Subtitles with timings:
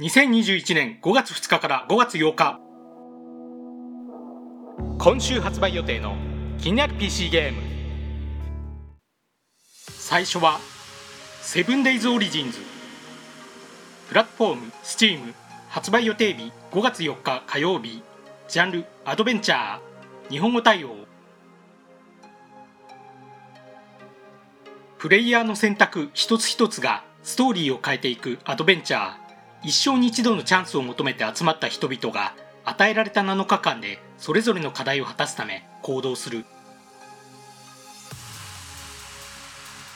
[0.00, 2.60] 2021年5月2日から5月8日。
[4.96, 6.14] 今週発売予定の
[6.56, 7.60] 気になる PC ゲーム。
[9.74, 10.60] 最初は
[11.42, 12.60] 「セブンデイズオリジンズ」
[14.08, 15.34] プラットフォーム Steam
[15.68, 18.00] 発売予定日5月4日火曜日。
[18.46, 20.30] ジャンルアドベンチャー。
[20.30, 20.94] 日本語対応。
[24.98, 29.27] プレイヤーの選択一つ一つがストーリーを変えていくアドベンチャー。
[29.62, 36.44] 一生に一度のチャンスを求めて集まった人々が与えられた7日間でそれぞれの課題を果たすため行動する。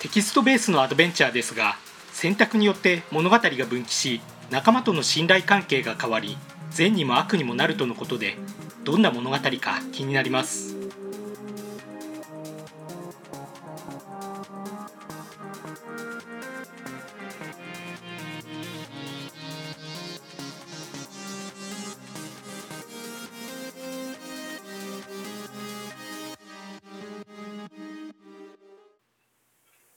[0.00, 1.76] テキストベースのアドベンチャーですが
[2.12, 6.38] 選択によって物語が分岐し仲間との信頼関係が変わり
[6.70, 8.36] 善にも悪にもなるとのことで
[8.84, 9.50] どんな物語か
[9.92, 10.77] 気になります。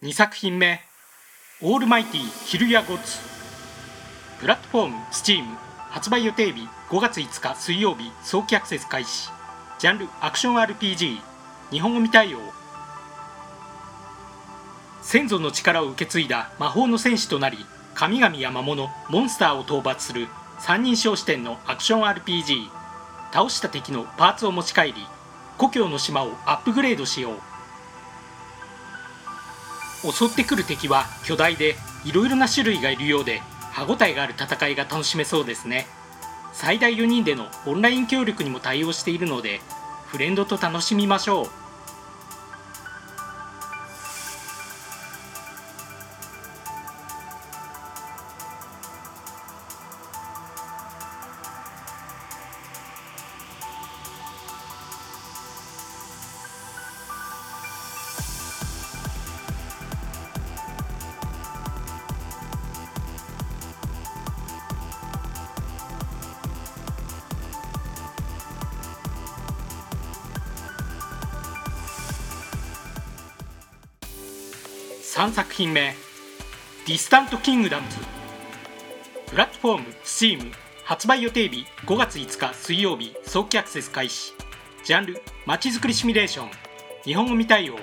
[0.03, 0.80] 2作品目
[1.61, 3.19] 「オールマイティヒルヤゴッツ」
[4.41, 5.45] プラットフォーム STEAM
[5.91, 9.29] 発売予定日5月5日水曜日早期アクセス開始。
[9.77, 11.19] ジャンルアクション RPG
[11.69, 12.39] 日本語未対応。
[15.03, 17.63] 先祖の力を受け継いだ魔法の戦士となり
[17.94, 22.72] 神々や魔物モンスターを討伐する三人称視点のアクション RPG
[23.31, 25.05] 倒した敵のパーツを持ち帰り
[25.59, 27.50] 故郷の島をアップグレードしよう。
[30.03, 35.88] 襲ってくる敵は巨大でいろいろな種類がいるようで歯ごたえがある戦いが楽しめそうですね。
[36.53, 39.61] 最大4人でのオンライン協力にも対応しているので
[40.07, 41.60] フレンドと楽しみましょう。
[75.13, 75.94] 3作品目
[76.88, 77.97] 「Distant Kingdoms」
[79.29, 80.53] プラットフォーム STEAM
[80.85, 84.33] 発売予定日5月5日水曜日早期アクセス開始。
[84.85, 86.51] ジャンルまちづくりシミュレーション。
[87.03, 87.75] 日本語未対応。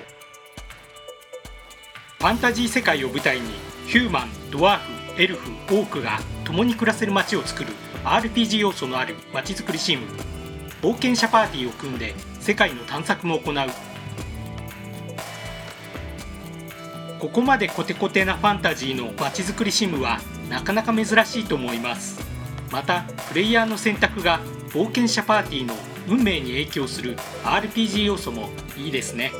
[2.17, 3.51] ファンタジー世界を舞台に
[3.85, 7.69] ヒューマンドワーフエルフオークが共に暮らせる街を作る
[8.05, 10.07] RPG 要素のあるまちづくりシム。
[10.81, 13.55] 冒険者パーティーを組んで世界の探索も行う
[17.19, 20.19] ここまでコテコテなファンタジーの街づくりシムは
[20.49, 22.21] なかなか珍しいと思います。
[22.71, 25.73] またプレイヤーの選択が冒険者パーティーの
[26.07, 29.31] 運命に影響する RPG 要素もいいですね。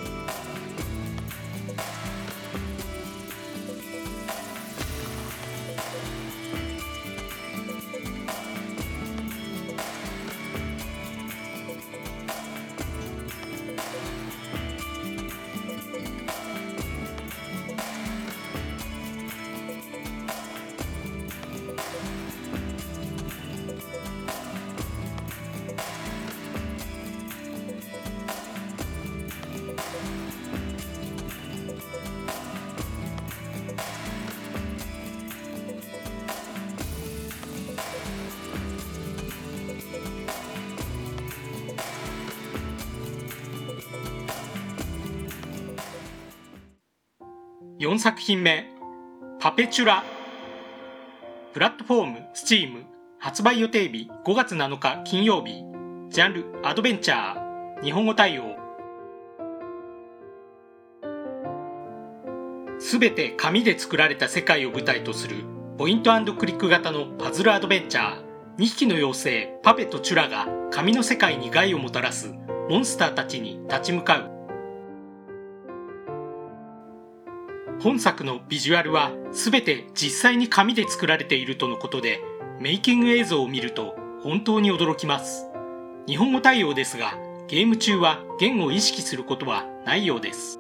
[47.79, 48.65] 4作品目
[49.39, 50.03] 「パペチュラ」
[51.53, 52.83] プラットフォーム STEAM
[53.19, 55.63] 発売予定日5月7日金曜日。
[56.09, 57.81] ジャンルアドベンチャー。
[57.81, 58.57] 日本語対応。
[62.79, 65.37] すべて紙で作られた世界を舞台とする
[65.77, 68.23] ポイントクリック型のパズルアドベンチャー。
[68.57, 72.35] 2匹の妖精パペとチュラが紙の世界に害をもたらす
[72.69, 74.38] モンスターたちに立ち向かう。
[77.81, 82.19] 本作のビジュアルは全て実際に紙で作られているとのことで
[82.59, 85.45] メイキング映像を見ると本当に驚きます。
[86.05, 87.13] 日本語対応ですが
[87.47, 90.58] ゲーム中は言語を意識することはないようです。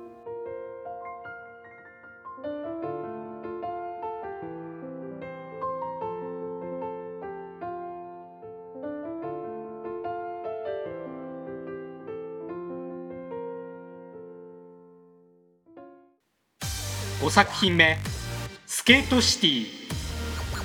[17.21, 17.97] 5作品目
[18.65, 19.67] 「スケートシティ」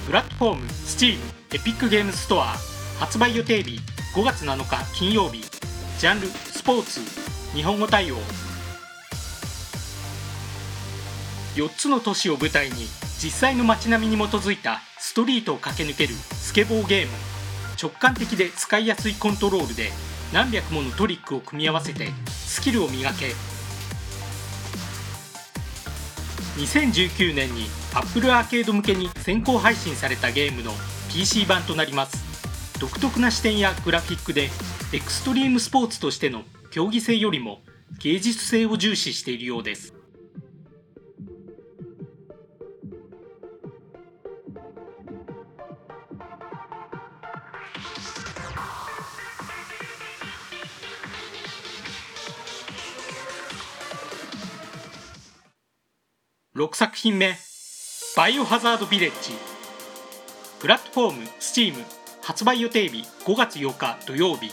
[0.06, 1.18] プラットフォーム Steam
[1.52, 2.56] エピックゲームストア
[2.98, 3.80] 発売予定日
[4.14, 5.42] 5月7日金曜日。
[5.98, 7.00] ジャンルスポーツ。
[7.56, 8.18] 日本語対応。
[11.56, 12.86] 4つの都市を舞台に
[13.20, 17.12] 実際の街並みに基づいたストリートを駆け抜けるスケボーゲーム。
[17.80, 19.90] 直感的で使いやすいコントロールで
[20.32, 23.34] 何百ものトリックを組み合わせてスキルを磨け
[26.56, 30.72] 2019年に Apple アーケード向けに先行配信されたゲームの
[31.12, 32.78] PC 版となります。
[32.78, 34.50] 独特な視点やグラフィックで
[34.92, 37.60] エクストリームスポーツとしての競技性よりも
[38.00, 39.94] 芸術性を重視しているようです。
[56.56, 57.36] 6作品目
[58.16, 59.32] 「バイオハザードビレッジ」
[60.60, 61.84] プラットフォーム Steam
[62.22, 64.52] 発売予定日5月8日土曜日。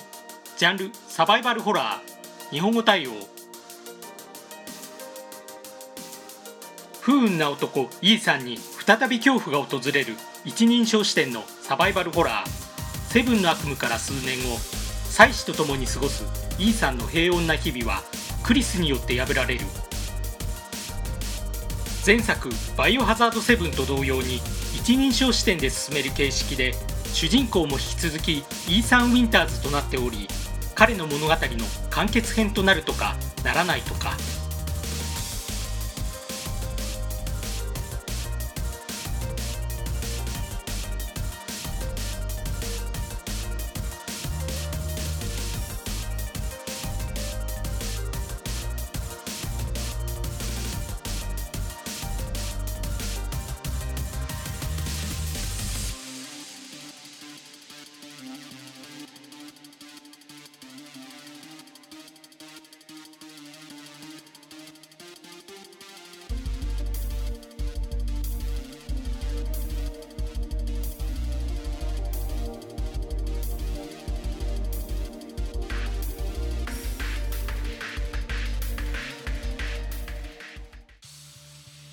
[0.58, 2.50] ジャンルサバイバルホラー。
[2.50, 3.12] 日本語対応。
[7.02, 13.12] 不運な男イーさんに再び恐怖が訪れる一人称視点のサバイバルホラー。
[13.14, 14.58] セブンの悪夢から数年後
[15.12, 16.24] 妻子と共に過ごす
[16.58, 18.02] イーさんの平穏な日々は
[18.42, 19.66] クリスによって破られる。
[22.04, 24.42] 前作「バイオハザード7」と同様に
[24.74, 26.74] 一人称視点で進める形式で
[27.14, 30.28] 主人公も引き続きイーサン・ウィンターズとなっており
[30.74, 31.38] 彼の物語の
[31.92, 34.18] 完結編となるとかならないとか。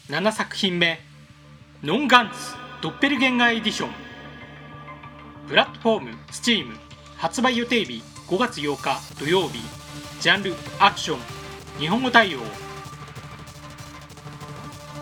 [0.08, 0.98] 7作品目
[1.84, 3.90] 「ノンガンツドッペルゲンガーエディション」
[5.46, 6.78] プラットフォーム STEAM
[7.18, 9.60] 発売予定日5月8日土曜日。
[10.20, 11.18] ジャンルアクション
[11.78, 12.40] 日本語対応。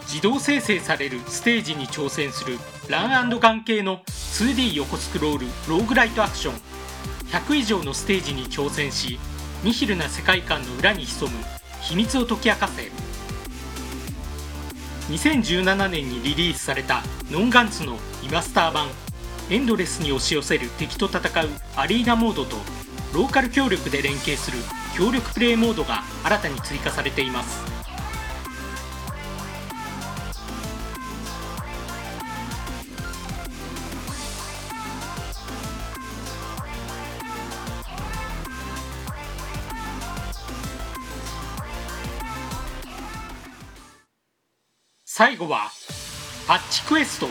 [0.08, 2.58] 自動生成されるステージに挑戦する
[2.88, 6.54] ランガン系の 2D 横スクロールローグライトアクション。
[7.30, 9.20] 100以上のステージに挑戦し
[9.62, 11.44] ニヒルな世界観の裏に潜む
[11.80, 13.05] 秘密を解き明かせ。
[15.08, 18.88] 2017年にリリースされたノンガンツのリマスター版
[19.50, 22.56] エンドレスに押し寄せる敵と戦うアリーナモードと
[23.14, 24.58] ローカル協力で連携する
[24.96, 27.75] 協力プレイモードが新たに追加されています。
[45.18, 45.70] 最後は
[46.46, 47.26] パッチクエスト。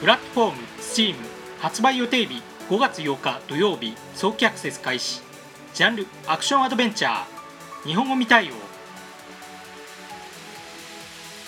[0.00, 1.14] プラットフォーム Steam
[1.60, 2.40] 発売予定日
[2.70, 5.20] 5月8日土曜日早期アクセス開始。
[5.74, 7.86] ジャンルアクションアドベンチャー。
[7.86, 8.54] 日本語未対応。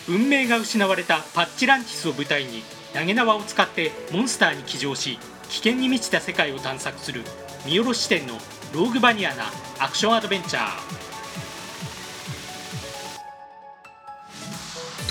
[0.06, 5.18] 運命が失われたパッチランティスを舞台に投げ縄を使ってモンスターに騎乗し
[5.48, 7.22] 危険に満ちた世界を探索する
[7.64, 8.34] 見下ろし点の
[8.74, 9.44] ローグバニアな
[9.78, 10.95] アクションアドベンチャー。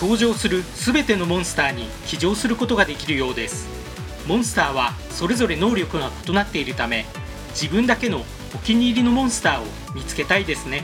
[0.06, 3.68] 登場する全てのモンスターに騎乗することができるようです。
[4.28, 7.08] モンスターはそれぞれ能力が異なっているため
[7.60, 10.84] 自分だけのお気に入りのモンスターを見つけたいですね。